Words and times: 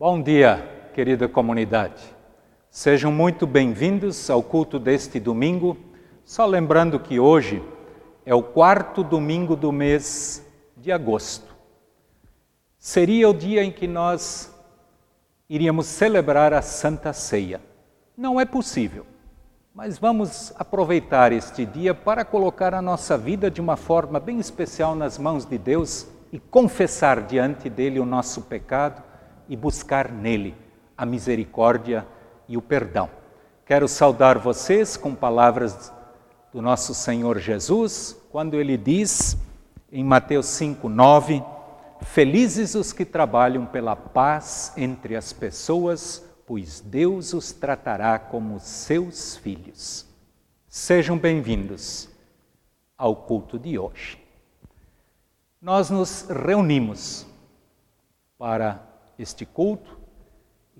Bom 0.00 0.22
dia, 0.22 0.88
querida 0.94 1.28
comunidade. 1.28 2.02
Sejam 2.70 3.12
muito 3.12 3.46
bem-vindos 3.46 4.30
ao 4.30 4.42
culto 4.42 4.78
deste 4.78 5.20
domingo. 5.20 5.76
Só 6.24 6.46
lembrando 6.46 6.98
que 6.98 7.20
hoje 7.20 7.62
é 8.24 8.34
o 8.34 8.42
quarto 8.42 9.04
domingo 9.04 9.54
do 9.54 9.70
mês 9.70 10.42
de 10.74 10.90
agosto. 10.90 11.54
Seria 12.78 13.28
o 13.28 13.34
dia 13.34 13.62
em 13.62 13.70
que 13.70 13.86
nós 13.86 14.50
iríamos 15.50 15.84
celebrar 15.84 16.54
a 16.54 16.62
Santa 16.62 17.12
Ceia. 17.12 17.60
Não 18.16 18.40
é 18.40 18.46
possível, 18.46 19.04
mas 19.74 19.98
vamos 19.98 20.50
aproveitar 20.58 21.30
este 21.30 21.66
dia 21.66 21.94
para 21.94 22.24
colocar 22.24 22.72
a 22.72 22.80
nossa 22.80 23.18
vida 23.18 23.50
de 23.50 23.60
uma 23.60 23.76
forma 23.76 24.18
bem 24.18 24.38
especial 24.38 24.94
nas 24.94 25.18
mãos 25.18 25.44
de 25.44 25.58
Deus 25.58 26.06
e 26.32 26.38
confessar 26.38 27.20
diante 27.26 27.68
dele 27.68 28.00
o 28.00 28.06
nosso 28.06 28.40
pecado 28.40 29.09
e 29.50 29.56
buscar 29.56 30.12
nele 30.12 30.54
a 30.96 31.04
misericórdia 31.04 32.06
e 32.48 32.56
o 32.56 32.62
perdão. 32.62 33.10
Quero 33.66 33.88
saudar 33.88 34.38
vocês 34.38 34.96
com 34.96 35.12
palavras 35.12 35.92
do 36.52 36.62
nosso 36.62 36.94
Senhor 36.94 37.36
Jesus, 37.40 38.16
quando 38.30 38.54
ele 38.54 38.76
diz 38.76 39.36
em 39.90 40.04
Mateus 40.04 40.46
5, 40.46 40.88
9: 40.88 41.42
Felizes 42.02 42.76
os 42.76 42.92
que 42.92 43.04
trabalham 43.04 43.66
pela 43.66 43.96
paz 43.96 44.72
entre 44.76 45.16
as 45.16 45.32
pessoas, 45.32 46.24
pois 46.46 46.80
Deus 46.80 47.34
os 47.34 47.50
tratará 47.50 48.20
como 48.20 48.60
seus 48.60 49.36
filhos. 49.36 50.06
Sejam 50.68 51.18
bem-vindos 51.18 52.08
ao 52.96 53.16
culto 53.16 53.58
de 53.58 53.76
hoje. 53.76 54.16
Nós 55.60 55.90
nos 55.90 56.28
reunimos 56.28 57.26
para 58.38 58.89
este 59.20 59.44
culto. 59.44 59.98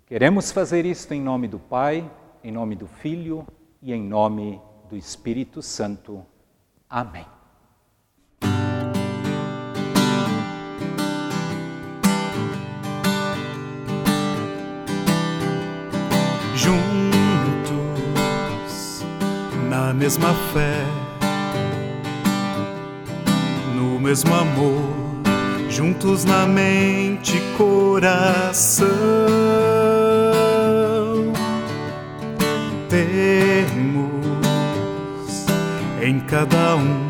Queremos 0.06 0.50
fazer 0.50 0.86
isto 0.86 1.12
em 1.12 1.20
nome 1.20 1.46
do 1.46 1.58
Pai, 1.58 2.10
em 2.42 2.50
nome 2.50 2.74
do 2.74 2.86
Filho 2.86 3.46
e 3.82 3.92
em 3.92 4.02
nome 4.02 4.60
do 4.88 4.96
Espírito 4.96 5.62
Santo. 5.62 6.24
Amém. 6.88 7.26
Juntos 16.56 16.90
na 19.68 19.94
mesma 19.94 20.34
fé, 20.52 20.84
no 23.76 24.00
mesmo 24.00 24.34
amor 24.34 24.99
juntos 25.80 26.26
na 26.26 26.46
mente 26.46 27.38
e 27.38 27.40
coração. 27.56 28.86
Temos 32.90 34.10
em 36.02 36.20
cada 36.20 36.76
um 36.76 37.08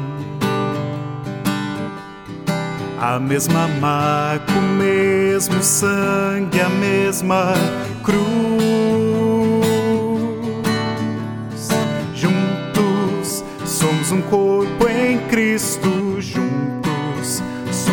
a 3.00 3.18
mesma 3.18 3.66
marca, 3.80 4.52
o 4.52 4.62
mesmo 4.62 5.60
sangue, 5.64 6.60
a 6.60 6.68
mesma 6.68 7.54
cruz. 8.04 8.20
Juntos 12.14 13.42
somos 13.66 14.12
um 14.12 14.22
corpo 14.22 14.88
em 14.88 15.18
Cristo, 15.26 16.20
juntos 16.20 16.89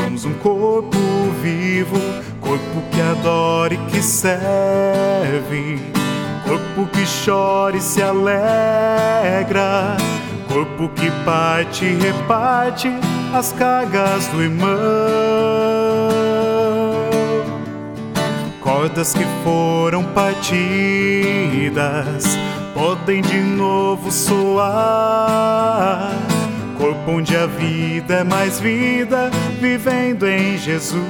somos 0.07 0.23
um 0.23 0.33
corpo 0.35 0.97
vivo, 1.41 1.99
corpo 2.39 2.81
que 2.91 3.01
adora 3.01 3.73
e 3.73 3.77
que 3.89 4.01
serve, 4.01 5.81
corpo 6.45 6.87
que 6.93 7.03
chora 7.25 7.75
e 7.75 7.81
se 7.81 8.01
alegra, 8.01 9.97
corpo 10.47 10.87
que 10.95 11.11
parte 11.25 11.83
e 11.83 11.95
reparte 11.95 12.89
as 13.33 13.51
cargas 13.51 14.27
do 14.27 14.41
irmão. 14.41 14.77
Cordas 18.61 19.13
que 19.13 19.25
foram 19.43 20.05
partidas 20.13 21.17
podem 22.73 23.21
de 23.21 23.39
novo 23.39 24.09
soar 24.11 25.57
corpo 26.77 27.11
onde 27.11 27.35
a 27.35 27.47
vida 27.47 28.17
é 28.17 28.23
mais 28.23 28.59
vida, 28.59 29.31
vivendo 29.59 30.27
em 30.27 30.57
Jesus. 30.57 31.03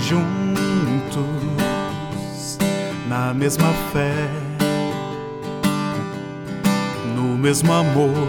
Juntos 0.00 1.26
na 3.08 3.32
mesma 3.32 3.72
fé, 3.92 4.28
no 7.14 7.36
mesmo 7.38 7.72
amor, 7.72 8.28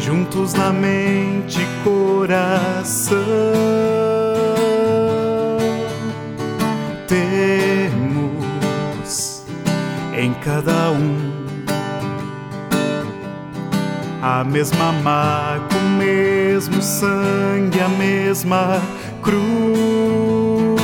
juntos 0.00 0.54
na 0.54 0.72
mente 0.72 1.60
e 1.60 1.66
coração. 1.84 3.18
Temos 7.06 8.24
em 10.16 10.32
cada 10.34 10.90
um 10.92 11.27
a 14.28 14.44
mesma 14.44 14.92
marca, 14.92 15.74
o 15.74 15.88
mesmo 15.96 16.82
sangue, 16.82 17.80
a 17.80 17.88
mesma 17.88 18.82
cruz. 19.22 20.78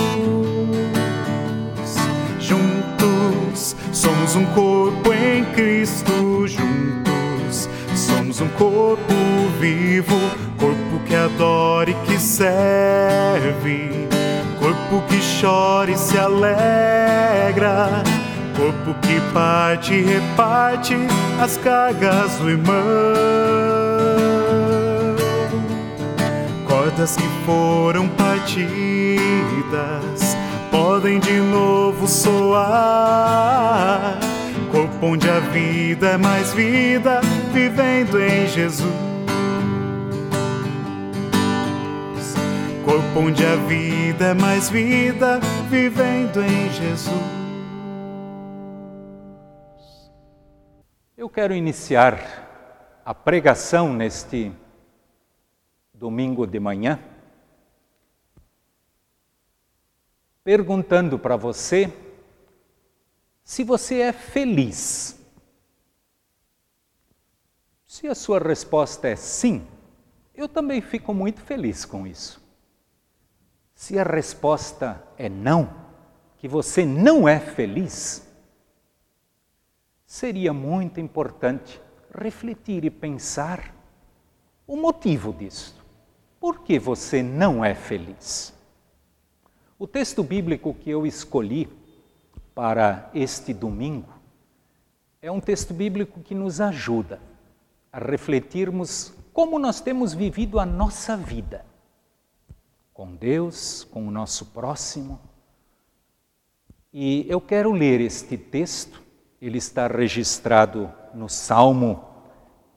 Juntos 2.40 3.76
somos 3.92 4.34
um 4.34 4.46
corpo 4.46 5.12
em 5.12 5.44
Cristo, 5.52 6.48
juntos 6.48 7.68
somos 7.94 8.40
um 8.40 8.48
corpo 8.48 9.14
vivo, 9.60 10.18
corpo 10.58 11.04
que 11.06 11.14
adora 11.14 11.90
e 11.90 11.94
que 12.06 12.18
serve, 12.18 14.08
corpo 14.58 15.06
que 15.06 15.20
chora 15.38 15.90
e 15.90 15.98
se 15.98 16.16
alegra 16.18 18.02
corpo 18.56 18.94
que 19.00 19.20
parte 19.32 19.94
e 19.94 20.02
reparte 20.02 20.96
as 21.40 21.56
cargas 21.58 22.36
do 22.36 22.50
irmão. 22.50 22.74
Cordas 26.66 27.16
que 27.16 27.28
foram 27.44 28.08
partidas 28.08 28.44
podem 30.70 31.18
de 31.20 31.38
novo 31.40 32.06
soar. 32.08 32.64
Corpo 34.70 35.06
onde 35.06 35.28
a 35.28 35.40
vida 35.40 36.08
é 36.10 36.16
mais 36.16 36.52
vida, 36.52 37.20
vivendo 37.52 38.20
em 38.20 38.46
Jesus. 38.46 38.92
Corpo 42.84 43.20
onde 43.20 43.44
a 43.46 43.56
vida 43.56 44.26
é 44.26 44.34
mais 44.34 44.68
vida, 44.68 45.40
vivendo 45.70 46.42
em 46.42 46.70
Jesus. 46.72 47.43
Eu 51.24 51.30
quero 51.30 51.54
iniciar 51.54 52.20
a 53.02 53.14
pregação 53.14 53.94
neste 53.94 54.52
domingo 55.94 56.46
de 56.46 56.60
manhã 56.60 57.02
perguntando 60.44 61.18
para 61.18 61.34
você 61.34 61.90
se 63.42 63.64
você 63.64 64.00
é 64.00 64.12
feliz. 64.12 65.18
Se 67.86 68.06
a 68.06 68.14
sua 68.14 68.38
resposta 68.38 69.08
é 69.08 69.16
sim, 69.16 69.66
eu 70.34 70.46
também 70.46 70.82
fico 70.82 71.14
muito 71.14 71.40
feliz 71.40 71.86
com 71.86 72.06
isso. 72.06 72.38
Se 73.74 73.98
a 73.98 74.02
resposta 74.02 75.02
é 75.16 75.30
não, 75.30 75.74
que 76.36 76.46
você 76.46 76.84
não 76.84 77.26
é 77.26 77.40
feliz, 77.40 78.23
seria 80.14 80.52
muito 80.52 81.00
importante 81.00 81.80
refletir 82.16 82.84
e 82.84 82.90
pensar 82.90 83.74
o 84.64 84.76
motivo 84.76 85.32
disso. 85.32 85.84
Por 86.38 86.60
que 86.60 86.78
você 86.78 87.20
não 87.20 87.64
é 87.64 87.74
feliz? 87.74 88.54
O 89.76 89.88
texto 89.88 90.22
bíblico 90.22 90.72
que 90.72 90.88
eu 90.88 91.04
escolhi 91.04 91.68
para 92.54 93.10
este 93.12 93.52
domingo 93.52 94.14
é 95.20 95.32
um 95.32 95.40
texto 95.40 95.74
bíblico 95.74 96.20
que 96.20 96.32
nos 96.32 96.60
ajuda 96.60 97.20
a 97.92 97.98
refletirmos 97.98 99.12
como 99.32 99.58
nós 99.58 99.80
temos 99.80 100.14
vivido 100.14 100.60
a 100.60 100.64
nossa 100.64 101.16
vida 101.16 101.66
com 102.92 103.16
Deus, 103.16 103.82
com 103.82 104.06
o 104.06 104.12
nosso 104.12 104.46
próximo. 104.46 105.18
E 106.92 107.26
eu 107.28 107.40
quero 107.40 107.72
ler 107.72 108.00
este 108.00 108.38
texto, 108.38 109.03
ele 109.46 109.58
está 109.58 109.86
registrado 109.86 110.90
no 111.12 111.28
Salmo 111.28 112.02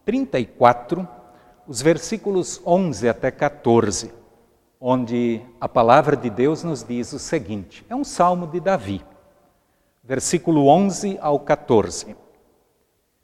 34, 0.04 1.08
os 1.66 1.81
versículos 1.81 2.62
11 2.66 3.08
até 3.08 3.31
14, 3.31 4.14
onde 4.78 5.42
a 5.62 5.69
palavra 5.69 6.18
de 6.18 6.30
Deus 6.30 6.66
nos 6.66 6.84
diz 6.84 7.14
o 7.14 7.19
seguinte: 7.19 7.86
é 7.88 7.96
um 7.96 8.04
salmo 8.04 8.46
de 8.48 8.60
Davi, 8.60 9.02
versículo 10.04 10.68
11 10.68 11.18
ao 11.22 11.40
14. 11.40 12.18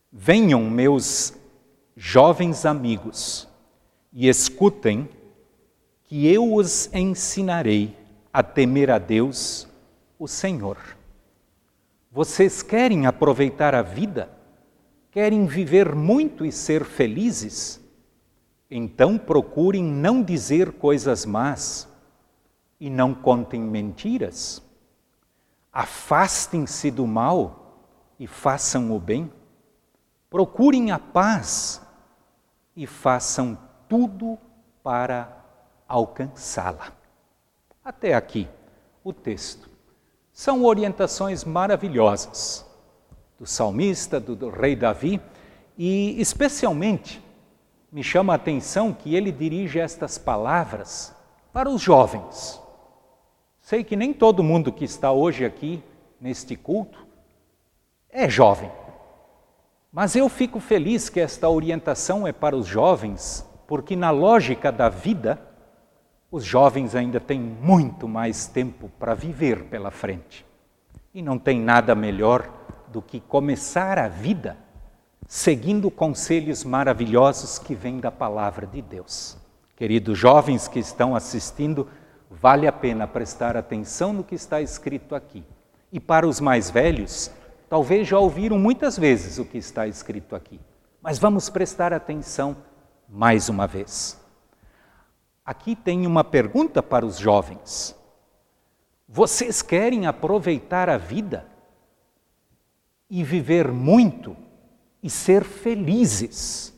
Venham, 0.09 0.61
meus 0.69 1.33
jovens 1.97 2.65
amigos, 2.65 3.45
e 4.13 4.29
escutem 4.29 5.09
que 6.05 6.31
eu 6.31 6.53
os 6.53 6.89
ensinarei 6.93 7.93
a 8.31 8.41
temer 8.41 8.89
a 8.89 8.97
Deus, 8.97 9.67
o 10.17 10.29
Senhor. 10.29 10.77
Vocês 12.13 12.61
querem 12.61 13.07
aproveitar 13.07 13.73
a 13.73 13.81
vida? 13.81 14.29
Querem 15.09 15.47
viver 15.47 15.95
muito 15.95 16.45
e 16.45 16.51
ser 16.51 16.85
felizes? 16.85 17.81
Então 18.69 19.17
procurem 19.17 19.83
não 19.83 20.21
dizer 20.21 20.73
coisas 20.73 21.25
más 21.25 21.89
e 22.79 22.87
não 22.87 23.15
contem 23.15 23.59
mentiras. 23.59 24.61
Afastem-se 25.71 26.91
do 26.91 27.07
mal 27.07 27.89
e 28.19 28.27
façam 28.27 28.95
o 28.95 28.99
bem. 28.99 29.33
Procurem 30.29 30.91
a 30.91 30.99
paz 30.99 31.81
e 32.75 32.85
façam 32.85 33.57
tudo 33.89 34.37
para 34.83 35.35
alcançá-la. 35.87 36.93
Até 37.83 38.13
aqui 38.13 38.47
o 39.03 39.11
texto. 39.11 39.72
São 40.33 40.65
orientações 40.65 41.43
maravilhosas 41.43 42.65
do 43.39 43.45
salmista, 43.45 44.19
do, 44.19 44.35
do 44.35 44.49
rei 44.49 44.75
Davi, 44.75 45.21
e 45.77 46.19
especialmente 46.19 47.23
me 47.91 48.03
chama 48.03 48.33
a 48.33 48.35
atenção 48.35 48.91
que 48.91 49.15
ele 49.15 49.31
dirige 49.31 49.79
estas 49.79 50.17
palavras 50.17 51.15
para 51.53 51.69
os 51.69 51.79
jovens. 51.79 52.59
Sei 53.61 53.83
que 53.83 53.95
nem 53.95 54.11
todo 54.11 54.43
mundo 54.43 54.73
que 54.73 54.83
está 54.83 55.11
hoje 55.11 55.45
aqui 55.45 55.83
neste 56.19 56.55
culto 56.55 57.05
é 58.09 58.27
jovem. 58.27 58.71
Mas 59.91 60.15
eu 60.15 60.27
fico 60.27 60.59
feliz 60.59 61.07
que 61.07 61.19
esta 61.19 61.47
orientação 61.47 62.25
é 62.25 62.31
para 62.31 62.57
os 62.57 62.65
jovens, 62.65 63.47
porque 63.67 63.95
na 63.95 64.09
lógica 64.09 64.71
da 64.71 64.89
vida, 64.89 65.39
os 66.33 66.43
jovens 66.43 66.95
ainda 66.95 67.19
têm 67.19 67.39
muito 67.39 68.07
mais 68.07 68.47
tempo 68.47 68.89
para 68.97 69.13
viver 69.13 69.65
pela 69.65 69.91
frente. 69.91 70.43
E 71.13 71.21
não 71.21 71.37
tem 71.37 71.61
nada 71.61 71.93
melhor 71.93 72.49
do 72.87 73.03
que 73.03 73.19
começar 73.19 73.99
a 73.99 74.07
vida 74.07 74.57
seguindo 75.27 75.91
conselhos 75.91 76.63
maravilhosos 76.63 77.59
que 77.59 77.75
vêm 77.75 77.99
da 77.99 78.09
palavra 78.09 78.65
de 78.65 78.81
Deus. 78.81 79.37
Queridos 79.75 80.17
jovens 80.17 80.67
que 80.67 80.79
estão 80.79 81.15
assistindo, 81.15 81.87
vale 82.31 82.65
a 82.65 82.71
pena 82.71 83.05
prestar 83.05 83.55
atenção 83.55 84.11
no 84.11 84.23
que 84.23 84.33
está 84.33 84.59
escrito 84.59 85.13
aqui. 85.13 85.43
E 85.91 85.99
para 85.99 86.27
os 86.27 86.39
mais 86.39 86.67
velhos, 86.67 87.29
talvez 87.69 88.07
já 88.07 88.17
ouviram 88.17 88.57
muitas 88.57 88.97
vezes 88.97 89.37
o 89.37 89.45
que 89.45 89.59
está 89.59 89.87
escrito 89.87 90.35
aqui, 90.35 90.59
mas 90.99 91.19
vamos 91.19 91.47
prestar 91.47 91.93
atenção 91.93 92.57
mais 93.07 93.49
uma 93.49 93.67
vez. 93.67 94.22
Aqui 95.45 95.75
tem 95.75 96.07
uma 96.07 96.23
pergunta 96.23 96.81
para 96.81 97.05
os 97.05 97.17
jovens. 97.17 97.95
Vocês 99.07 99.61
querem 99.61 100.07
aproveitar 100.07 100.89
a 100.89 100.97
vida 100.97 101.45
e 103.09 103.23
viver 103.23 103.71
muito 103.71 104.37
e 105.01 105.09
ser 105.09 105.43
felizes. 105.43 106.73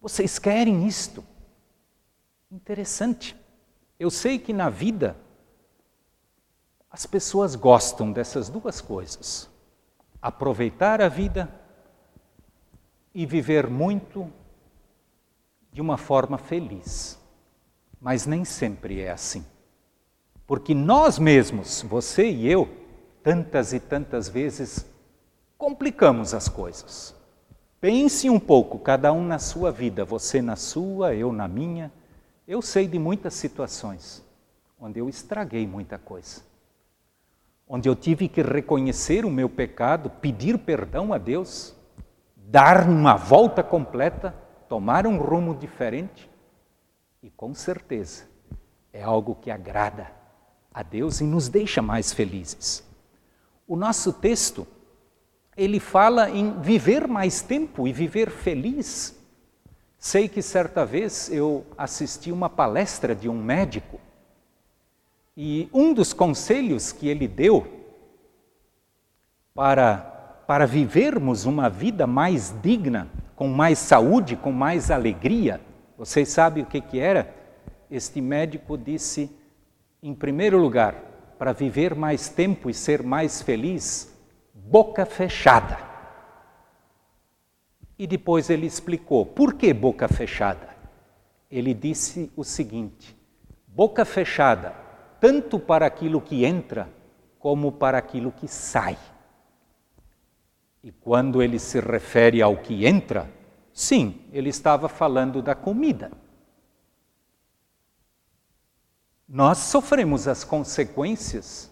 Vocês 0.00 0.38
querem 0.38 0.86
isto? 0.86 1.24
Interessante. 2.50 3.34
Eu 3.98 4.10
sei 4.10 4.38
que 4.38 4.52
na 4.52 4.68
vida 4.68 5.16
as 6.90 7.06
pessoas 7.06 7.54
gostam 7.54 8.12
dessas 8.12 8.50
duas 8.50 8.82
coisas: 8.82 9.48
aproveitar 10.20 11.00
a 11.00 11.08
vida 11.08 11.52
e 13.14 13.24
viver 13.24 13.66
muito 13.66 14.30
de 15.72 15.80
uma 15.80 15.96
forma 15.96 16.36
feliz. 16.36 17.21
Mas 18.02 18.26
nem 18.26 18.44
sempre 18.44 19.00
é 19.00 19.12
assim. 19.12 19.46
Porque 20.44 20.74
nós 20.74 21.20
mesmos, 21.20 21.82
você 21.82 22.28
e 22.28 22.50
eu, 22.50 22.68
tantas 23.22 23.72
e 23.72 23.78
tantas 23.78 24.28
vezes 24.28 24.84
complicamos 25.56 26.34
as 26.34 26.48
coisas. 26.48 27.14
Pense 27.80 28.28
um 28.28 28.40
pouco, 28.40 28.80
cada 28.80 29.12
um 29.12 29.24
na 29.24 29.38
sua 29.38 29.70
vida, 29.70 30.04
você 30.04 30.42
na 30.42 30.56
sua, 30.56 31.14
eu 31.14 31.32
na 31.32 31.46
minha. 31.46 31.92
Eu 32.46 32.60
sei 32.60 32.88
de 32.88 32.98
muitas 32.98 33.34
situações 33.34 34.20
onde 34.80 34.98
eu 34.98 35.08
estraguei 35.08 35.64
muita 35.64 35.96
coisa. 35.96 36.42
Onde 37.68 37.88
eu 37.88 37.94
tive 37.94 38.26
que 38.28 38.42
reconhecer 38.42 39.24
o 39.24 39.30
meu 39.30 39.48
pecado, 39.48 40.10
pedir 40.10 40.58
perdão 40.58 41.12
a 41.12 41.18
Deus, 41.18 41.72
dar 42.36 42.88
uma 42.88 43.14
volta 43.14 43.62
completa, 43.62 44.34
tomar 44.68 45.06
um 45.06 45.18
rumo 45.18 45.54
diferente. 45.54 46.28
E 47.22 47.30
com 47.30 47.54
certeza 47.54 48.24
é 48.92 49.00
algo 49.00 49.36
que 49.36 49.48
agrada 49.48 50.10
a 50.74 50.82
Deus 50.82 51.20
e 51.20 51.24
nos 51.24 51.48
deixa 51.48 51.80
mais 51.80 52.12
felizes. 52.12 52.84
O 53.68 53.76
nosso 53.76 54.12
texto 54.12 54.66
ele 55.56 55.78
fala 55.78 56.28
em 56.30 56.60
viver 56.60 57.06
mais 57.06 57.40
tempo 57.40 57.86
e 57.86 57.92
viver 57.92 58.28
feliz. 58.28 59.16
Sei 59.96 60.28
que 60.28 60.42
certa 60.42 60.84
vez 60.84 61.30
eu 61.30 61.64
assisti 61.78 62.32
uma 62.32 62.50
palestra 62.50 63.14
de 63.14 63.28
um 63.28 63.40
médico 63.40 64.00
e 65.36 65.68
um 65.72 65.94
dos 65.94 66.12
conselhos 66.12 66.90
que 66.90 67.06
ele 67.06 67.28
deu 67.28 67.86
para, 69.54 69.98
para 70.44 70.66
vivermos 70.66 71.44
uma 71.44 71.70
vida 71.70 72.04
mais 72.04 72.52
digna, 72.60 73.06
com 73.36 73.46
mais 73.46 73.78
saúde, 73.78 74.34
com 74.34 74.50
mais 74.50 74.90
alegria, 74.90 75.60
vocês 76.02 76.30
sabem 76.30 76.64
o 76.64 76.66
que, 76.66 76.80
que 76.80 76.98
era? 76.98 77.32
Este 77.88 78.20
médico 78.20 78.76
disse, 78.76 79.30
em 80.02 80.12
primeiro 80.12 80.58
lugar, 80.58 80.96
para 81.38 81.52
viver 81.52 81.94
mais 81.94 82.28
tempo 82.28 82.68
e 82.68 82.74
ser 82.74 83.04
mais 83.04 83.40
feliz, 83.40 84.12
boca 84.52 85.06
fechada. 85.06 85.78
E 87.96 88.04
depois 88.04 88.50
ele 88.50 88.66
explicou 88.66 89.24
por 89.24 89.54
que 89.54 89.72
boca 89.72 90.08
fechada. 90.08 90.70
Ele 91.48 91.72
disse 91.72 92.32
o 92.34 92.42
seguinte: 92.42 93.16
boca 93.68 94.04
fechada, 94.04 94.74
tanto 95.20 95.56
para 95.56 95.86
aquilo 95.86 96.20
que 96.20 96.44
entra, 96.44 96.88
como 97.38 97.70
para 97.70 97.96
aquilo 97.96 98.32
que 98.32 98.48
sai. 98.48 98.98
E 100.82 100.90
quando 100.90 101.40
ele 101.40 101.60
se 101.60 101.78
refere 101.78 102.42
ao 102.42 102.56
que 102.56 102.84
entra, 102.84 103.30
sim, 103.72 104.26
ele 104.32 104.48
estava 104.48 104.88
falando 104.88 105.42
da 105.42 105.54
comida. 105.54 106.10
Nós 109.28 109.58
sofremos 109.58 110.28
as 110.28 110.44
consequências 110.44 111.70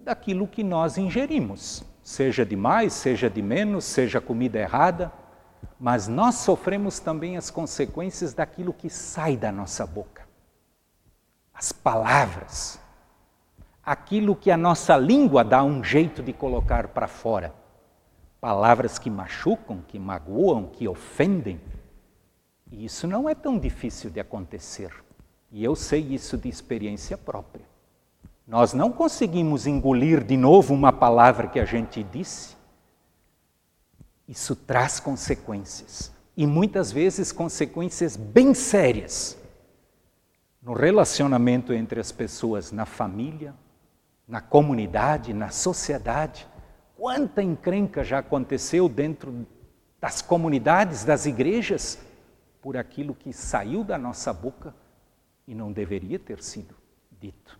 daquilo 0.00 0.48
que 0.48 0.64
nós 0.64 0.96
ingerimos 0.96 1.84
seja 2.02 2.44
de 2.44 2.56
mais, 2.56 2.92
seja 2.92 3.30
de 3.30 3.40
menos, 3.40 3.84
seja 3.84 4.20
comida 4.20 4.58
errada, 4.58 5.12
mas 5.78 6.08
nós 6.08 6.36
sofremos 6.36 6.98
também 6.98 7.36
as 7.36 7.50
consequências 7.50 8.34
daquilo 8.34 8.72
que 8.72 8.90
sai 8.90 9.36
da 9.36 9.52
nossa 9.52 9.86
boca. 9.86 10.26
As 11.54 11.70
palavras, 11.70 12.80
aquilo 13.84 14.34
que 14.34 14.50
a 14.50 14.56
nossa 14.56 14.96
língua 14.96 15.44
dá 15.44 15.62
um 15.62 15.82
jeito 15.82 16.22
de 16.22 16.32
colocar 16.32 16.88
para 16.88 17.06
fora. 17.06 17.54
Palavras 18.42 18.98
que 18.98 19.08
machucam, 19.08 19.84
que 19.86 20.00
magoam, 20.00 20.66
que 20.66 20.88
ofendem. 20.88 21.60
E 22.72 22.84
isso 22.84 23.06
não 23.06 23.28
é 23.28 23.36
tão 23.36 23.56
difícil 23.56 24.10
de 24.10 24.18
acontecer. 24.18 24.92
E 25.52 25.62
eu 25.62 25.76
sei 25.76 26.00
isso 26.00 26.36
de 26.36 26.48
experiência 26.48 27.16
própria. 27.16 27.64
Nós 28.44 28.72
não 28.72 28.90
conseguimos 28.90 29.68
engolir 29.68 30.24
de 30.24 30.36
novo 30.36 30.74
uma 30.74 30.92
palavra 30.92 31.46
que 31.46 31.60
a 31.60 31.64
gente 31.64 32.02
disse. 32.02 32.56
isso 34.26 34.56
traz 34.56 34.98
consequências. 34.98 36.10
E 36.36 36.44
muitas 36.44 36.90
vezes 36.90 37.30
consequências 37.30 38.16
bem 38.16 38.54
sérias 38.54 39.38
no 40.60 40.72
relacionamento 40.72 41.72
entre 41.72 42.00
as 42.00 42.10
pessoas, 42.10 42.72
na 42.72 42.86
família, 42.86 43.54
na 44.26 44.40
comunidade, 44.40 45.32
na 45.32 45.50
sociedade. 45.50 46.48
Quanta 47.02 47.42
encrenca 47.42 48.04
já 48.04 48.20
aconteceu 48.20 48.88
dentro 48.88 49.44
das 50.00 50.22
comunidades, 50.22 51.04
das 51.04 51.26
igrejas, 51.26 51.98
por 52.60 52.76
aquilo 52.76 53.12
que 53.12 53.32
saiu 53.32 53.82
da 53.82 53.98
nossa 53.98 54.32
boca 54.32 54.72
e 55.44 55.52
não 55.52 55.72
deveria 55.72 56.16
ter 56.16 56.40
sido 56.40 56.76
dito. 57.20 57.58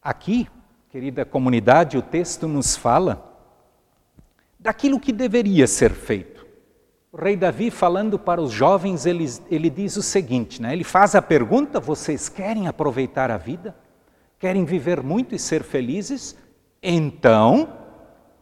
Aqui, 0.00 0.48
querida 0.90 1.24
comunidade, 1.24 1.98
o 1.98 2.02
texto 2.02 2.46
nos 2.46 2.76
fala 2.76 3.36
daquilo 4.60 5.00
que 5.00 5.12
deveria 5.12 5.66
ser 5.66 5.90
feito. 5.90 6.46
O 7.10 7.16
rei 7.16 7.36
Davi, 7.36 7.68
falando 7.68 8.16
para 8.16 8.40
os 8.40 8.52
jovens, 8.52 9.06
ele, 9.06 9.26
ele 9.50 9.68
diz 9.68 9.96
o 9.96 10.02
seguinte: 10.02 10.62
né? 10.62 10.72
ele 10.72 10.84
faz 10.84 11.16
a 11.16 11.20
pergunta: 11.20 11.80
vocês 11.80 12.28
querem 12.28 12.68
aproveitar 12.68 13.28
a 13.28 13.36
vida? 13.36 13.74
Querem 14.38 14.64
viver 14.64 15.02
muito 15.02 15.34
e 15.34 15.38
ser 15.38 15.64
felizes? 15.64 16.40
Então, 16.82 17.72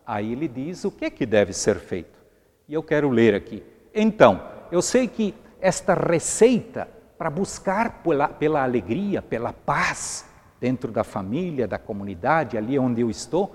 aí 0.07 0.33
ele 0.33 0.49
diz 0.49 0.85
o 0.85 0.91
que, 0.91 1.05
é 1.05 1.11
que 1.11 1.27
deve 1.27 1.53
ser 1.53 1.79
feito. 1.79 2.19
E 2.67 2.75
eu 2.75 2.83
quero 2.83 3.11
ler 3.11 3.35
aqui. 3.35 3.63
Então, 3.95 4.43
eu 4.73 4.81
sei 4.81 5.07
que 5.07 5.35
esta 5.61 5.95
receita 5.95 6.89
para 7.19 7.29
buscar 7.29 8.03
pela, 8.03 8.29
pela 8.29 8.63
alegria, 8.63 9.21
pela 9.21 9.53
paz 9.53 10.25
dentro 10.59 10.91
da 10.91 11.05
família, 11.05 11.69
da 11.69 11.79
comunidade, 11.79 12.57
ali 12.57 12.79
onde 12.79 13.03
eu 13.03 13.11
estou, 13.11 13.55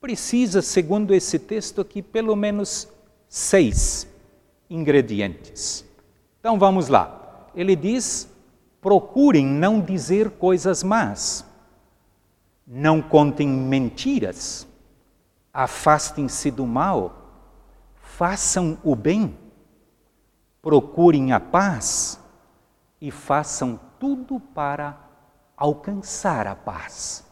precisa, 0.00 0.62
segundo 0.62 1.14
esse 1.14 1.38
texto 1.38 1.80
aqui, 1.80 2.02
pelo 2.02 2.36
menos 2.36 2.88
seis 3.28 4.06
ingredientes. 4.68 5.84
Então 6.38 6.58
vamos 6.58 6.88
lá. 6.88 7.48
Ele 7.54 7.74
diz: 7.74 8.28
procurem 8.80 9.46
não 9.46 9.80
dizer 9.80 10.30
coisas 10.30 10.82
más, 10.82 11.44
não 12.74 13.02
contem 13.02 13.46
mentiras, 13.46 14.66
afastem-se 15.52 16.50
do 16.50 16.66
mal, 16.66 17.12
façam 18.00 18.78
o 18.82 18.96
bem, 18.96 19.36
procurem 20.62 21.32
a 21.32 21.38
paz 21.38 22.18
e 22.98 23.10
façam 23.10 23.78
tudo 24.00 24.40
para 24.40 24.98
alcançar 25.54 26.46
a 26.46 26.56
paz. 26.56 27.26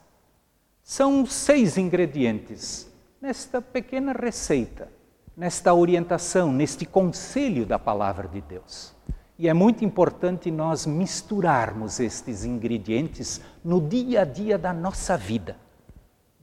São 0.82 1.24
seis 1.24 1.78
ingredientes 1.78 2.92
nesta 3.18 3.62
pequena 3.62 4.12
receita, 4.12 4.92
nesta 5.34 5.72
orientação, 5.72 6.52
neste 6.52 6.84
conselho 6.84 7.64
da 7.64 7.78
palavra 7.78 8.28
de 8.28 8.42
Deus. 8.42 8.94
E 9.40 9.48
é 9.48 9.54
muito 9.54 9.82
importante 9.82 10.50
nós 10.50 10.84
misturarmos 10.84 11.98
estes 11.98 12.44
ingredientes 12.44 13.40
no 13.64 13.80
dia 13.80 14.20
a 14.20 14.24
dia 14.26 14.58
da 14.58 14.70
nossa 14.70 15.16
vida. 15.16 15.56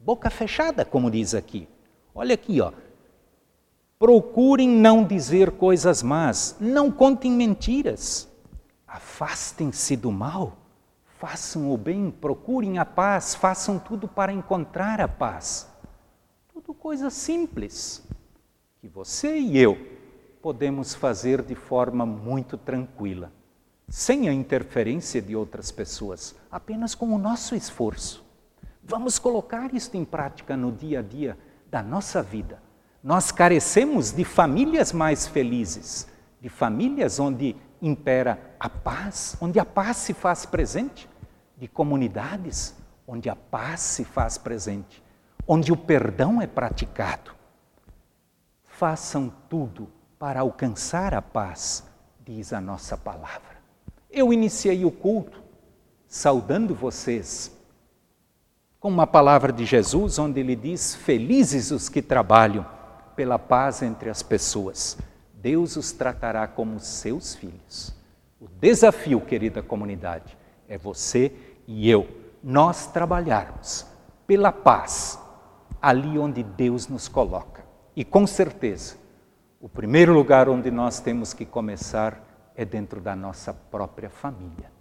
Boca 0.03 0.31
fechada, 0.31 0.83
como 0.83 1.11
diz 1.11 1.35
aqui. 1.35 1.69
Olha 2.15 2.33
aqui, 2.33 2.59
ó. 2.59 2.73
Procurem 3.99 4.67
não 4.67 5.03
dizer 5.03 5.51
coisas 5.51 6.01
más, 6.01 6.55
não 6.59 6.91
contem 6.91 7.31
mentiras. 7.31 8.27
Afastem-se 8.87 9.95
do 9.95 10.11
mal 10.11 10.57
Façam 11.19 11.71
o 11.71 11.77
bem, 11.77 12.11
procurem 12.11 12.77
a 12.77 12.85
paz, 12.85 13.33
façam 13.33 13.79
tudo 13.79 14.07
para 14.07 14.31
encontrar 14.31 15.01
a 15.01 15.07
paz. 15.07 15.67
Tudo 16.53 16.75
coisa 16.75 17.09
simples 17.09 18.07
que 18.79 18.87
você 18.87 19.39
e 19.39 19.57
eu 19.57 19.96
podemos 20.41 20.93
fazer 20.93 21.41
de 21.41 21.55
forma 21.55 22.05
muito 22.05 22.57
tranquila, 22.57 23.31
sem 23.89 24.27
a 24.29 24.33
interferência 24.33 25.21
de 25.21 25.35
outras 25.35 25.71
pessoas, 25.71 26.35
apenas 26.51 26.93
com 26.93 27.13
o 27.13 27.17
nosso 27.17 27.55
esforço. 27.55 28.25
Vamos 28.83 29.19
colocar 29.19 29.73
isto 29.73 29.95
em 29.95 30.05
prática 30.05 30.55
no 30.55 30.71
dia 30.71 30.99
a 30.99 31.01
dia 31.01 31.37
da 31.69 31.83
nossa 31.83 32.23
vida. 32.23 32.61
Nós 33.03 33.31
carecemos 33.31 34.11
de 34.11 34.23
famílias 34.23 34.91
mais 34.91 35.27
felizes, 35.27 36.07
de 36.39 36.49
famílias 36.49 37.19
onde 37.19 37.55
impera 37.81 38.55
a 38.59 38.69
paz, 38.69 39.37
onde 39.41 39.59
a 39.59 39.65
paz 39.65 39.97
se 39.97 40.13
faz 40.13 40.45
presente, 40.45 41.09
de 41.57 41.67
comunidades 41.67 42.75
onde 43.07 43.29
a 43.29 43.35
paz 43.35 43.79
se 43.79 44.03
faz 44.03 44.37
presente, 44.37 45.01
onde 45.47 45.71
o 45.71 45.77
perdão 45.77 46.41
é 46.41 46.47
praticado. 46.47 47.31
Façam 48.65 49.33
tudo 49.49 49.89
para 50.19 50.39
alcançar 50.39 51.13
a 51.13 51.21
paz, 51.21 51.83
diz 52.25 52.51
a 52.53 52.59
nossa 52.59 52.97
palavra. 52.97 53.57
Eu 54.09 54.33
iniciei 54.33 54.83
o 54.83 54.91
culto 54.91 55.41
saudando 56.07 56.73
vocês 56.73 57.55
com 58.79 58.89
uma 58.89 59.05
palavra 59.05 59.51
de 59.51 59.65
Jesus, 59.65 60.17
onde 60.17 60.39
ele 60.39 60.55
diz: 60.55 60.95
Felizes 60.95 61.71
os 61.71 61.89
que 61.89 62.01
trabalham 62.01 62.65
pela 63.15 63.37
paz 63.37 63.81
entre 63.81 64.09
as 64.09 64.23
pessoas. 64.23 64.97
Deus 65.33 65.75
os 65.75 65.91
tratará 65.91 66.47
como 66.47 66.79
seus 66.79 67.35
filhos. 67.35 67.93
O 68.39 68.47
desafio, 68.47 69.21
querida 69.21 69.61
comunidade, 69.61 70.37
é 70.67 70.77
você 70.77 71.31
e 71.67 71.89
eu, 71.89 72.07
nós 72.43 72.87
trabalharmos 72.87 73.85
pela 74.25 74.51
paz 74.51 75.19
ali 75.81 76.17
onde 76.17 76.43
Deus 76.43 76.87
nos 76.87 77.07
coloca. 77.07 77.63
E 77.95 78.03
com 78.03 78.27
certeza, 78.27 78.95
o 79.59 79.67
primeiro 79.67 80.13
lugar 80.13 80.47
onde 80.47 80.69
nós 80.69 80.99
temos 80.99 81.33
que 81.33 81.45
começar 81.45 82.23
é 82.55 82.63
dentro 82.63 83.01
da 83.01 83.15
nossa 83.15 83.53
própria 83.53 84.09
família. 84.09 84.71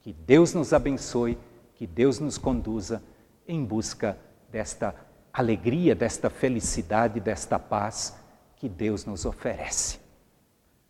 Que 0.00 0.12
Deus 0.12 0.54
nos 0.54 0.72
abençoe, 0.72 1.38
que 1.74 1.86
Deus 1.86 2.18
nos 2.18 2.38
conduza 2.38 3.02
em 3.46 3.64
busca 3.64 4.18
desta 4.50 4.94
alegria, 5.32 5.94
desta 5.94 6.30
felicidade, 6.30 7.20
desta 7.20 7.58
paz 7.58 8.18
que 8.56 8.68
Deus 8.68 9.04
nos 9.04 9.24
oferece. 9.24 10.00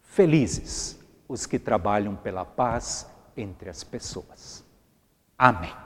Felizes 0.03 0.99
os 1.29 1.47
que 1.47 1.59
trabalham 1.59 2.15
pela 2.15 2.45
paz 2.45 3.11
entre 3.37 3.69
as 3.69 3.83
pessoas. 3.83 4.65
Amém. 5.37 5.86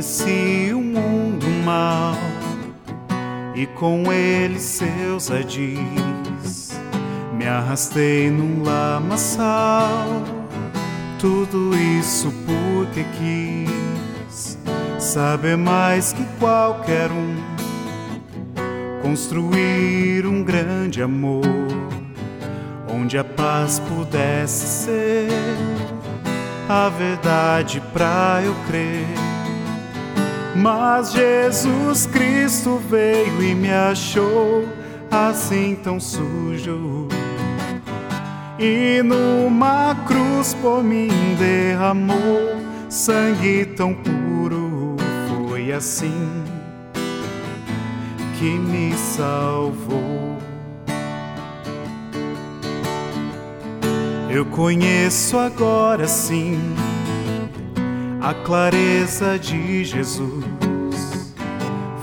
Conheci 0.00 0.70
o 0.72 0.80
mundo 0.80 1.46
mal 1.62 2.16
e 3.54 3.66
com 3.66 4.10
ele 4.10 4.58
seus 4.58 5.30
adis 5.30 6.70
me 7.34 7.46
arrastei 7.46 8.30
num 8.30 8.62
lamaçal. 8.62 10.06
Tudo 11.18 11.76
isso 11.76 12.32
porque 12.46 13.04
quis 13.18 14.56
saber 14.98 15.58
mais 15.58 16.14
que 16.14 16.24
qualquer 16.38 17.10
um, 17.12 17.36
construir 19.02 20.24
um 20.24 20.42
grande 20.42 21.02
amor 21.02 21.44
onde 22.88 23.18
a 23.18 23.24
paz 23.24 23.78
pudesse 23.80 24.66
ser 24.66 25.28
a 26.70 26.88
verdade 26.88 27.82
pra 27.92 28.40
eu 28.42 28.54
crer. 28.66 29.29
Mas 30.60 31.12
Jesus 31.12 32.04
Cristo 32.04 32.78
veio 32.90 33.42
e 33.42 33.54
me 33.54 33.72
achou 33.72 34.68
assim 35.10 35.74
tão 35.82 35.98
sujo. 35.98 37.08
E 38.58 39.02
numa 39.02 39.94
cruz 40.06 40.52
por 40.52 40.84
mim 40.84 41.08
derramou 41.38 42.60
sangue 42.90 43.64
tão 43.64 43.94
puro. 43.94 44.96
Foi 45.48 45.72
assim 45.72 46.44
que 48.38 48.50
me 48.50 48.92
salvou. 48.98 50.36
Eu 54.28 54.44
conheço 54.44 55.38
agora 55.38 56.06
sim 56.06 56.58
a 58.20 58.34
clareza 58.34 59.38
de 59.38 59.84
Jesus. 59.84 60.49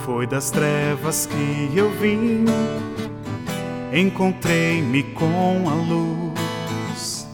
Foi 0.08 0.26
das 0.26 0.50
trevas 0.50 1.26
que 1.26 1.78
eu 1.78 1.92
vim, 1.92 2.46
encontrei-me 3.92 5.04
com 5.04 5.66
a 5.68 5.74
luz. 5.74 7.28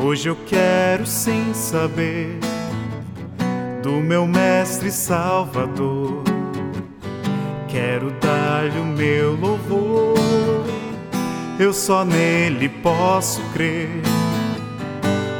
Hoje 0.00 0.28
eu 0.28 0.36
quero 0.46 1.04
sim 1.04 1.52
saber 1.52 2.38
do 3.82 3.94
meu 3.94 4.24
Mestre 4.24 4.92
Salvador 4.92 6.22
quero 7.66 8.12
dar-lhe 8.20 8.78
o 8.78 8.84
meu 8.84 9.34
louvor. 9.34 10.14
Eu 11.58 11.72
só 11.72 12.04
nele 12.04 12.68
posso 12.68 13.42
crer. 13.52 14.00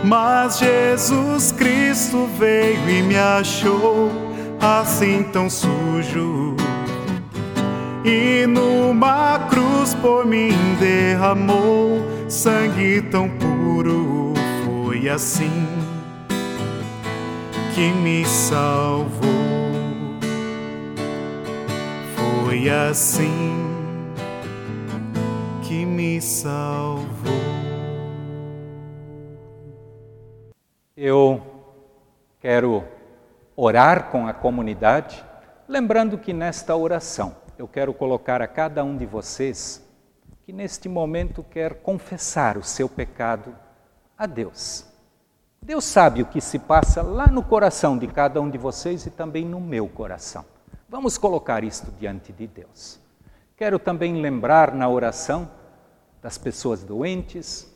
Mas 0.03 0.59
Jesus 0.59 1.53
Cristo 1.53 2.29
veio 2.37 2.91
e 2.91 3.03
me 3.03 3.17
achou 3.17 4.11
assim 4.61 5.23
tão 5.33 5.49
sujo. 5.49 6.57
E 8.05 8.47
numa 8.49 9.39
cruz 9.49 9.95
por 9.95 10.27
mim 10.27 10.51
derramou 10.81 12.01
sangue 12.29 13.01
tão 13.03 13.29
puro. 13.29 14.35
Foi 14.65 15.09
assim 15.09 15.69
que 17.73 17.93
me 17.93 18.25
salvou. 18.25 19.31
Foi 22.17 22.69
assim 22.69 23.61
que 25.63 25.87
me 25.87 26.21
salvou. 26.21 27.07
Eu 30.97 31.41
quero 32.41 32.83
orar 33.55 34.11
com 34.11 34.27
a 34.27 34.33
comunidade, 34.33 35.25
lembrando 35.69 36.19
que 36.19 36.33
nesta 36.33 36.75
oração 36.75 37.42
eu 37.59 37.69
quero 37.69 37.93
colocar 37.93 38.41
a 38.41 38.47
cada 38.47 38.83
um 38.83 38.97
de 38.97 39.07
vocês 39.07 39.87
que 40.45 40.53
neste 40.53 40.89
momento 40.89 41.43
quer 41.43 41.75
confessar 41.83 42.57
o 42.57 42.63
seu 42.63 42.89
pecado 42.89 43.55
a 44.17 44.27
Deus. 44.27 44.87
Deus 45.61 45.85
sabe 45.85 46.23
o 46.23 46.27
que 46.27 46.41
se 46.41 46.59
passa 46.59 47.03
lá 47.03 47.29
no 47.29 47.43
coração 47.43 47.97
de 47.97 48.09
cada 48.09 48.41
um 48.41 48.51
de 48.51 48.59
vocês 48.59 49.07
e 49.07 49.11
também 49.11 49.45
no 49.45 49.61
meu 49.61 49.89
coração. 49.89 50.45
Vamos 50.89 51.17
colocar 51.17 51.63
isto 51.63 51.91
diante 51.93 52.33
de 52.33 52.47
Deus. 52.47 52.99
Quero 53.57 53.79
também 53.79 54.21
lembrar 54.21 54.75
na 54.75 54.89
oração 54.89 55.49
das 56.21 56.37
pessoas 56.37 56.83
doentes, 56.83 57.73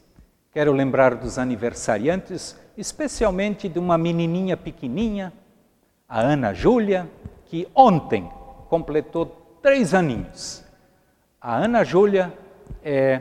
quero 0.50 0.72
lembrar 0.72 1.14
dos 1.14 1.38
aniversariantes, 1.38 2.58
especialmente 2.76 3.68
de 3.68 3.78
uma 3.78 3.96
menininha 3.96 4.56
pequenininha, 4.56 5.32
a 6.08 6.20
Ana 6.20 6.52
Júlia, 6.52 7.08
que 7.44 7.68
ontem 7.74 8.28
completou 8.68 9.45
três 9.66 9.94
aninhos. 9.94 10.62
A 11.40 11.56
Ana 11.56 11.82
Júlia 11.82 12.32
é 12.84 13.20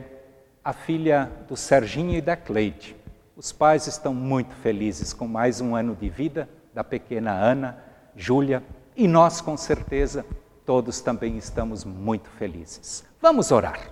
a 0.64 0.74
filha 0.74 1.32
do 1.48 1.58
Serginho 1.58 2.16
e 2.16 2.22
da 2.22 2.38
Cleide. 2.38 2.96
Os 3.36 3.52
pais 3.52 3.88
estão 3.88 4.14
muito 4.14 4.54
felizes 4.54 5.12
com 5.12 5.28
mais 5.28 5.60
um 5.60 5.76
ano 5.76 5.96
de 5.96 6.08
vida 6.08 6.48
da 6.72 6.84
pequena 6.84 7.32
Ana 7.32 7.84
Júlia 8.16 8.62
e 8.96 9.08
nós, 9.08 9.42
com 9.42 9.58
certeza, 9.58 10.24
todos 10.68 11.02
também 11.02 11.36
estamos 11.36 11.84
muito 11.84 12.30
felizes. 12.30 13.04
Vamos 13.20 13.52
orar. 13.52 13.92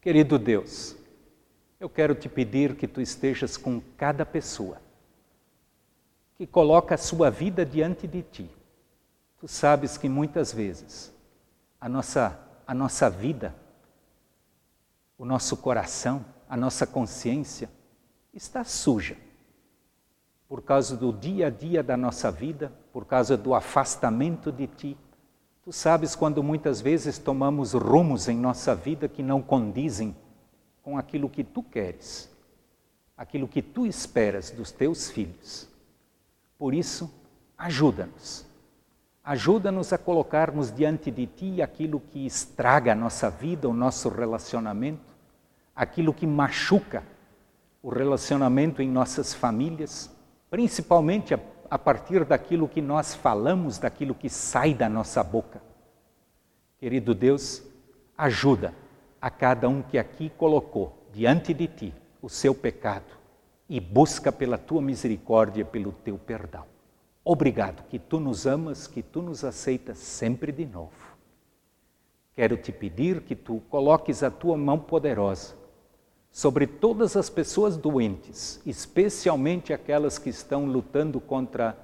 Querido 0.00 0.38
Deus, 0.38 0.94
eu 1.80 1.88
quero 1.88 2.14
te 2.14 2.28
pedir 2.28 2.76
que 2.76 2.86
tu 2.86 3.00
estejas 3.00 3.56
com 3.56 3.82
cada 3.96 4.24
pessoa 4.24 4.80
que 6.36 6.46
coloca 6.46 6.94
a 6.94 6.98
sua 6.98 7.28
vida 7.28 7.66
diante 7.66 8.06
de 8.06 8.22
ti. 8.22 8.48
Tu 9.44 9.48
sabes 9.48 9.98
que 9.98 10.08
muitas 10.08 10.54
vezes 10.54 11.12
a 11.78 11.86
nossa, 11.86 12.40
a 12.66 12.72
nossa 12.72 13.10
vida, 13.10 13.54
o 15.18 15.24
nosso 15.26 15.58
coração, 15.58 16.24
a 16.48 16.56
nossa 16.56 16.86
consciência 16.86 17.68
está 18.32 18.64
suja 18.64 19.18
por 20.48 20.62
causa 20.62 20.96
do 20.96 21.12
dia 21.12 21.48
a 21.48 21.50
dia 21.50 21.82
da 21.82 21.94
nossa 21.94 22.30
vida, 22.30 22.72
por 22.90 23.04
causa 23.04 23.36
do 23.36 23.54
afastamento 23.54 24.50
de 24.50 24.66
Ti. 24.66 24.96
Tu 25.62 25.74
sabes 25.74 26.16
quando 26.16 26.42
muitas 26.42 26.80
vezes 26.80 27.18
tomamos 27.18 27.74
rumos 27.74 28.28
em 28.30 28.38
nossa 28.38 28.74
vida 28.74 29.10
que 29.10 29.22
não 29.22 29.42
condizem 29.42 30.16
com 30.82 30.96
aquilo 30.96 31.28
que 31.28 31.44
Tu 31.44 31.62
queres, 31.62 32.30
aquilo 33.14 33.46
que 33.46 33.60
Tu 33.60 33.84
esperas 33.84 34.50
dos 34.50 34.72
Teus 34.72 35.10
filhos. 35.10 35.68
Por 36.56 36.72
isso, 36.72 37.12
ajuda-nos. 37.58 38.53
Ajuda-nos 39.24 39.92
a 39.92 39.98
colocarmos 39.98 40.70
diante 40.70 41.10
de 41.10 41.26
Ti 41.26 41.62
aquilo 41.62 41.98
que 41.98 42.26
estraga 42.26 42.92
a 42.92 42.94
nossa 42.94 43.30
vida, 43.30 43.68
o 43.68 43.72
nosso 43.72 44.08
relacionamento, 44.08 45.14
aquilo 45.74 46.12
que 46.12 46.26
machuca 46.26 47.02
o 47.82 47.88
relacionamento 47.88 48.82
em 48.82 48.88
nossas 48.88 49.32
famílias 49.32 50.14
principalmente 50.54 51.34
a, 51.34 51.40
a 51.68 51.76
partir 51.76 52.24
daquilo 52.24 52.68
que 52.68 52.80
nós 52.80 53.12
falamos, 53.12 53.76
daquilo 53.76 54.14
que 54.14 54.30
sai 54.30 54.72
da 54.72 54.88
nossa 54.88 55.20
boca. 55.20 55.60
Querido 56.78 57.12
Deus, 57.12 57.60
ajuda 58.16 58.72
a 59.20 59.28
cada 59.30 59.68
um 59.68 59.82
que 59.82 59.98
aqui 59.98 60.30
colocou 60.38 61.08
diante 61.12 61.52
de 61.52 61.66
ti 61.66 61.94
o 62.22 62.28
seu 62.28 62.54
pecado 62.54 63.18
e 63.68 63.80
busca 63.80 64.30
pela 64.30 64.56
tua 64.56 64.80
misericórdia, 64.80 65.64
pelo 65.64 65.90
teu 65.90 66.16
perdão. 66.16 66.66
Obrigado 67.24 67.84
que 67.88 67.98
tu 67.98 68.20
nos 68.20 68.46
amas, 68.46 68.86
que 68.86 69.02
tu 69.02 69.22
nos 69.22 69.44
aceitas 69.44 69.96
sempre 69.96 70.52
de 70.52 70.66
novo. 70.66 71.16
Quero 72.34 72.56
te 72.56 72.70
pedir 72.70 73.22
que 73.22 73.34
tu 73.34 73.60
coloques 73.70 74.22
a 74.22 74.30
tua 74.30 74.58
mão 74.58 74.78
poderosa 74.78 75.54
sobre 76.30 76.66
todas 76.66 77.16
as 77.16 77.30
pessoas 77.30 77.76
doentes, 77.76 78.60
especialmente 78.66 79.72
aquelas 79.72 80.18
que 80.18 80.28
estão 80.28 80.66
lutando 80.66 81.20
contra 81.20 81.78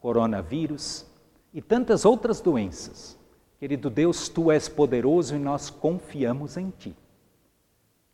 coronavírus 0.00 1.06
e 1.54 1.62
tantas 1.62 2.04
outras 2.04 2.40
doenças. 2.40 3.16
Querido 3.60 3.88
Deus, 3.88 4.28
tu 4.28 4.50
és 4.50 4.68
poderoso 4.68 5.36
e 5.36 5.38
nós 5.38 5.70
confiamos 5.70 6.56
em 6.56 6.70
ti. 6.70 6.96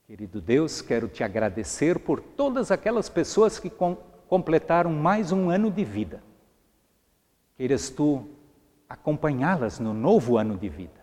Querido 0.06 0.40
Deus, 0.40 0.82
quero 0.82 1.08
te 1.08 1.24
agradecer 1.24 1.98
por 1.98 2.20
todas 2.20 2.70
aquelas 2.70 3.08
pessoas 3.08 3.58
que 3.58 3.70
com, 3.70 3.96
completaram 4.28 4.92
mais 4.92 5.32
um 5.32 5.48
ano 5.48 5.70
de 5.70 5.84
vida. 5.84 6.27
Queiras 7.58 7.90
tu 7.90 8.24
acompanhá-las 8.88 9.80
no 9.80 9.92
novo 9.92 10.38
ano 10.38 10.56
de 10.56 10.68
vida. 10.68 11.00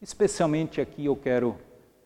Especialmente 0.00 0.80
aqui 0.80 1.04
eu 1.04 1.14
quero 1.14 1.58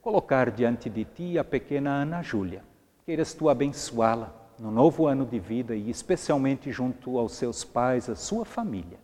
colocar 0.03 0.51
diante 0.51 0.91
de 0.91 1.05
ti 1.05 1.39
a 1.39 1.45
pequena 1.45 2.03
Ana 2.03 2.21
Júlia. 2.21 2.65
Queiras 3.07 3.33
tu 3.35 3.49
abençoá-la 3.49 4.35
no 4.59 4.73
novo 4.73 5.07
ano 5.07 5.25
de 5.25 5.39
vida 5.39 5.77
e 5.77 5.89
especialmente 5.91 6.73
junto 6.73 7.21
aos 7.21 7.35
seus 7.37 7.63
pais, 7.63 8.09
a 8.11 8.17
sua 8.17 8.45
família. 8.45 8.99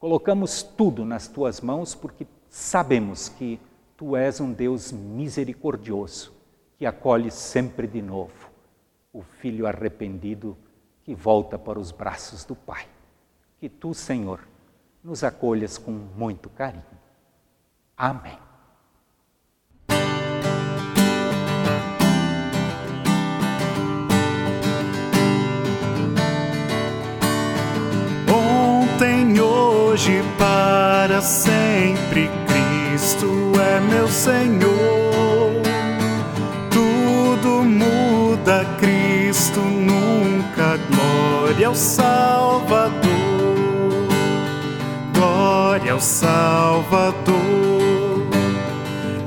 Colocamos 0.00 0.64
tudo 0.64 1.04
nas 1.04 1.28
tuas 1.28 1.60
mãos 1.60 1.94
porque 1.94 2.26
sabemos 2.48 3.28
que 3.28 3.60
tu 3.96 4.16
és 4.16 4.40
um 4.40 4.52
Deus 4.52 4.90
misericordioso 4.90 6.32
que 6.76 6.84
acolhe 6.84 7.30
sempre 7.30 7.86
de 7.86 8.02
novo 8.02 8.50
o 9.12 9.22
filho 9.22 9.68
arrependido 9.68 10.56
que 11.04 11.14
volta 11.14 11.56
para 11.56 11.78
os 11.78 11.92
braços 11.92 12.44
do 12.44 12.56
Pai. 12.56 12.88
Que 13.64 13.70
tu, 13.70 13.94
Senhor, 13.94 14.40
nos 15.02 15.24
acolhas 15.24 15.78
com 15.78 15.90
muito 15.90 16.50
carinho. 16.50 16.84
Amém. 17.96 18.38
hoje 29.40 30.22
para 30.38 31.22
sempre. 31.22 32.28
Cristo 32.46 33.52
é 33.58 33.80
meu 33.80 34.06
Senhor. 34.08 34.74
Tudo 36.70 37.64
muda, 37.64 38.66
Cristo 38.78 39.60
nunca. 39.60 40.76
Glória 40.90 41.68
ao 41.68 41.74
Salvador. 41.74 43.13
Glória 45.94 46.00
ao 46.00 46.00
Salvador. 46.00 47.36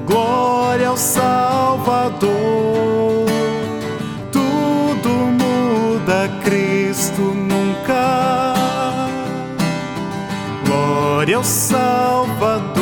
Glória 0.06 0.88
ao 0.90 0.98
Salvador. 0.98 2.28
Tudo 4.34 5.10
muda, 5.10 6.30
Cristo 6.44 7.22
nunca 7.22 8.54
glória 10.66 11.38
ao 11.38 11.44
Salvador, 11.44 12.76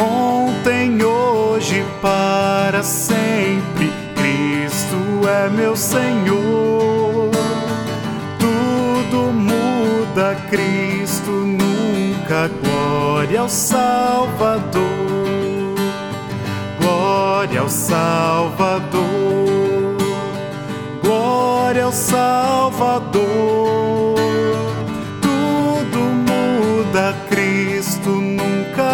ontem, 0.00 1.02
hoje, 1.02 1.84
para 2.00 2.84
sempre. 2.84 3.92
Cristo 4.14 5.28
é 5.28 5.48
meu 5.50 5.74
Senhor. 5.74 7.30
Tudo 8.38 9.32
muda, 9.32 10.36
Cristo 10.48 10.83
ao 13.44 13.48
Salvador, 13.48 14.82
glória 16.80 17.60
ao 17.60 17.68
Salvador, 17.68 19.04
glória 21.02 21.84
ao 21.84 21.92
Salvador 21.92 23.44
Cristo 27.28 28.10
nunca. 28.10 28.84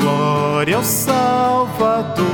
Glória 0.00 0.76
ao 0.76 0.84
Salvador. 0.84 2.26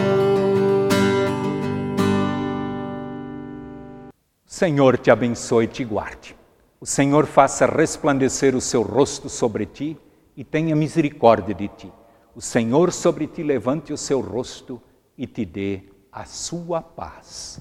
Senhor 4.46 4.98
te 4.98 5.10
abençoe 5.10 5.64
e 5.64 5.68
te 5.68 5.84
guarde. 5.84 6.37
O 6.80 6.86
Senhor 6.86 7.26
faça 7.26 7.66
resplandecer 7.66 8.54
o 8.54 8.60
seu 8.60 8.82
rosto 8.82 9.28
sobre 9.28 9.66
ti 9.66 9.98
e 10.36 10.44
tenha 10.44 10.76
misericórdia 10.76 11.54
de 11.54 11.66
ti. 11.68 11.92
O 12.34 12.40
Senhor 12.40 12.92
sobre 12.92 13.26
ti 13.26 13.42
levante 13.42 13.92
o 13.92 13.96
seu 13.96 14.20
rosto 14.20 14.80
e 15.16 15.26
te 15.26 15.44
dê 15.44 15.82
a 16.12 16.24
sua 16.24 16.80
paz. 16.80 17.58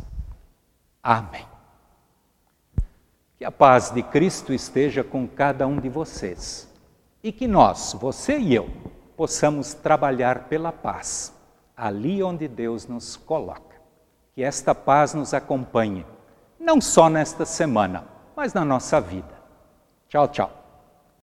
Amém. 1.02 1.46
Que 3.38 3.46
a 3.46 3.52
paz 3.52 3.90
de 3.90 4.04
Cristo 4.04 4.54
esteja 4.54 5.04
com 5.04 5.28
cada 5.28 5.66
um 5.66 5.80
de 5.80 5.90
vocês 5.90 6.72
e 7.24 7.32
que 7.32 7.48
nós, 7.48 7.94
você 8.00 8.38
e 8.38 8.54
eu, 8.54 8.70
possamos 9.16 9.74
trabalhar 9.74 10.48
pela 10.48 10.72
paz, 10.72 11.34
ali 11.76 12.22
onde 12.22 12.48
Deus 12.48 12.86
nos 12.88 13.16
coloca. 13.16 13.76
Que 14.36 14.44
esta 14.44 14.76
paz 14.76 15.16
nos 15.16 15.34
acompanhe, 15.34 16.06
não 16.60 16.80
só 16.80 17.10
nesta 17.10 17.46
semana, 17.46 18.17
mas 18.38 18.54
na 18.54 18.64
nossa 18.64 19.02
vida. 19.02 19.34
Tchau, 20.08 20.28
tchau. 20.28 20.57